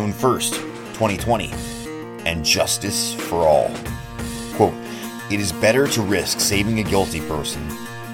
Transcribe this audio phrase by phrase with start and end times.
[0.00, 0.54] 1st,
[0.94, 1.52] 2020,
[2.24, 3.70] and justice for all.
[4.54, 4.74] Quote,
[5.30, 7.68] it is better to risk saving a guilty person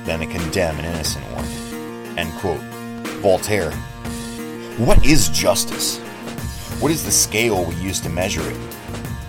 [0.05, 2.19] than to condemn an innocent one.
[2.19, 2.61] End quote.
[3.23, 3.71] Voltaire.
[4.79, 5.99] What is justice?
[6.81, 8.57] What is the scale we use to measure it?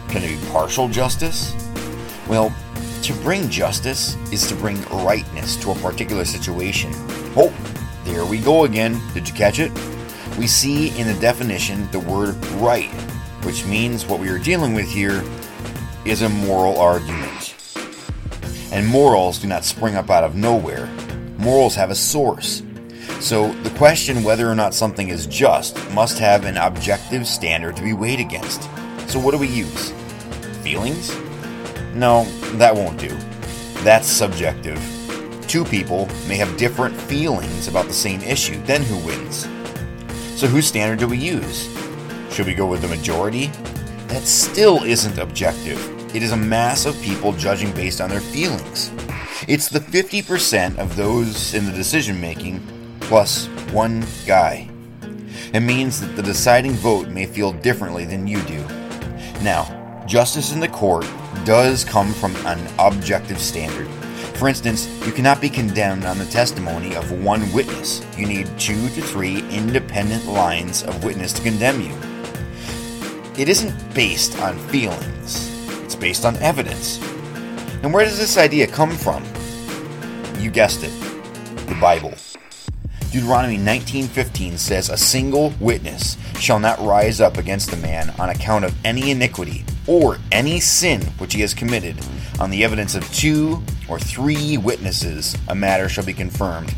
[0.10, 1.54] Can it be partial justice?
[2.28, 2.54] Well,
[3.04, 6.92] to bring justice is to bring rightness to a particular situation.
[7.36, 7.54] Oh,
[8.06, 9.00] there we go again.
[9.14, 9.72] Did you catch it?
[10.40, 12.90] We see in the definition the word right,
[13.44, 15.22] which means what we are dealing with here
[16.06, 17.58] is a moral argument.
[18.72, 20.86] And morals do not spring up out of nowhere.
[21.38, 22.64] Morals have a source.
[23.20, 27.84] So the question whether or not something is just must have an objective standard to
[27.84, 28.62] be weighed against.
[29.10, 29.92] So what do we use?
[30.64, 31.14] Feelings?
[31.94, 33.14] No, that won't do.
[33.84, 34.80] That's subjective.
[35.50, 39.46] Two people may have different feelings about the same issue, then who wins?
[40.40, 41.68] So whose standard do we use?
[42.32, 43.48] Should we go with the majority?
[44.08, 46.16] That still isn't objective.
[46.16, 48.90] It is a mass of people judging based on their feelings.
[49.50, 52.66] It's the 50% of those in the decision making
[53.02, 54.70] plus one guy.
[55.54, 58.66] It means that the deciding vote may feel differently than you do.
[59.42, 61.06] Now, justice in the court
[61.44, 63.90] does come from an objective standard.
[64.40, 68.02] For instance, you cannot be condemned on the testimony of one witness.
[68.18, 71.94] You need two to three independent lines of witness to condemn you.
[73.38, 77.02] It isn't based on feelings, it's based on evidence.
[77.84, 79.26] And where does this idea come from?
[80.42, 80.94] You guessed it
[81.68, 82.14] the Bible.
[83.12, 88.64] Deuteronomy 19:15 says a single witness shall not rise up against a man on account
[88.64, 91.98] of any iniquity or any sin which he has committed
[92.40, 96.74] on the evidence of two or three witnesses a matter shall be confirmed.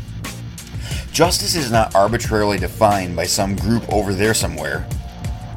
[1.12, 4.86] Justice is not arbitrarily defined by some group over there somewhere.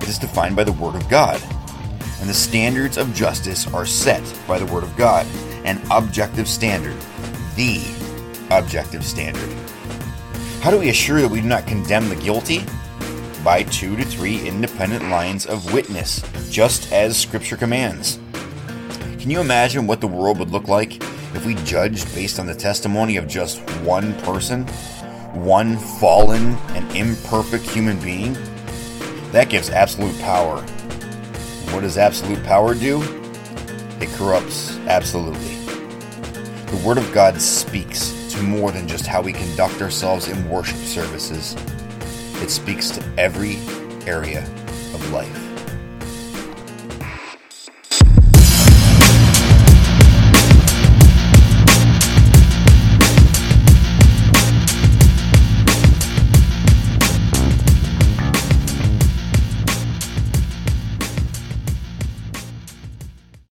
[0.02, 1.42] It is defined by the word of god.
[2.20, 5.26] And the standards of justice are set by the word of god.
[5.64, 6.98] An objective standard.
[7.56, 7.82] The
[8.52, 9.50] objective standard.
[10.62, 12.64] How do we assure that we do not condemn the guilty?
[13.44, 16.22] By two to three independent lines of witness,
[16.52, 18.20] just as Scripture commands.
[19.20, 21.02] Can you imagine what the world would look like
[21.36, 24.66] if we judged based on the testimony of just one person,
[25.34, 28.34] one fallen and imperfect human being?
[29.32, 30.62] That gives absolute power.
[31.72, 33.02] What does absolute power do?
[34.00, 35.56] It corrupts absolutely.
[36.66, 40.78] The Word of God speaks to more than just how we conduct ourselves in worship
[40.78, 41.56] services.
[42.42, 43.58] It speaks to every
[44.06, 44.42] area
[44.94, 45.45] of life.